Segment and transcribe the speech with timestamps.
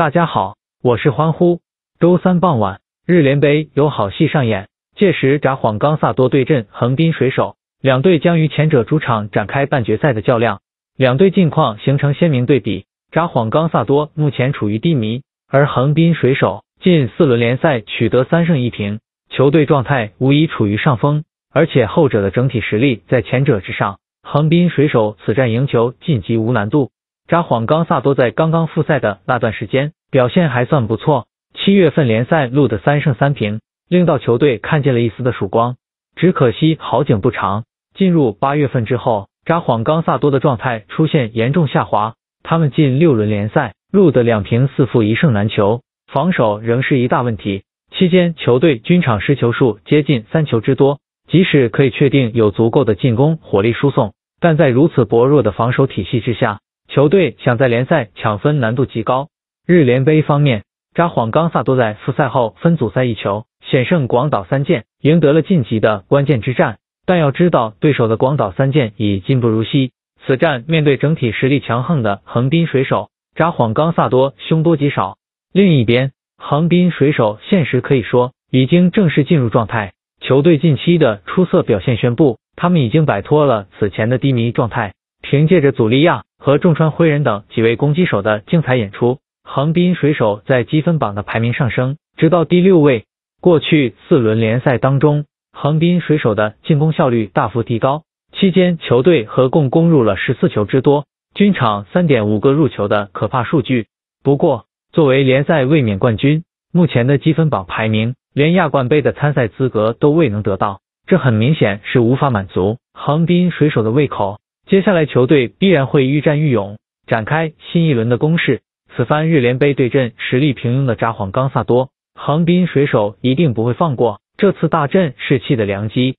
[0.00, 1.60] 大家好，我是欢呼。
[1.98, 10.60] 周三傍晚，日联杯有好戏上演，届时札幌冈萨多对阵横滨水手，两队将于前者主场展开半决赛的较量。
[10.96, 23.98] 两队近况形成鲜明对比，札幌冈萨多目前处于低迷，而横滨水手近四轮联赛取得三胜一平，球队状态无疑处于上风，而且后者的整体实力在前者之上。
[24.22, 26.90] 横滨水手此战赢球晋级无难度。
[27.30, 35.76] 札幌冈萨多在刚刚复赛的那段时间表现还算不错，七月份联赛录得三胜三平，令到球队看见了一丝的曙光。
[36.16, 37.62] 只可惜好景不长，
[37.94, 47.62] 进入八月份之后，札幌冈萨多的状态出现严重下滑，他们近六轮联赛录得两平四负一胜难求，防守仍是一大问题。
[47.96, 54.14] 期间球队均场失球数接近三球之多，即使可以确定有足够的进攻火力输送。
[54.40, 56.58] 但在如此薄弱的防守体系之下，
[56.90, 59.28] 球队想在联赛抢分难度极高。
[59.64, 66.78] 日联杯方面，札幌冈萨多在复赛后分组赛一球险胜广岛三剑，赢得了晋级的关键之战。
[67.06, 69.92] 但要知道，对手的广岛三剑已进不如昔，
[70.26, 75.16] 此战面对整体实力强横的横滨水手，札幌冈萨多凶多吉少。
[75.52, 82.38] 另一边，横滨水手现实可以说已经正式进入状态，球队近期的出色表现宣布。
[82.56, 93.04] 他们已经摆脱了此前的低迷状态，凭借着祖利亚和重川辉人等几位攻击手的精彩演出，横滨水手在积分榜的排名上升，直到第六位。
[93.42, 103.88] 过去四轮联赛当中，横滨水手的进攻效率大幅提高，期间球队合共攻入了十四球之多，均场三点五个入球的可怕数据。
[104.24, 110.80] 不过，作为联赛卫冕冠军，目前的积分榜排名连亚冠杯的参赛资格都未能得到。
[111.06, 114.38] 这很明显是无法满足横滨水手的胃口，
[114.70, 118.62] 接下来球队必然会愈战愈勇，展开新一轮的攻势。
[118.94, 126.14] 此番日联杯对阵实力平庸的札幌冈萨多，横滨水手一定不会放过这次大振士气的良机。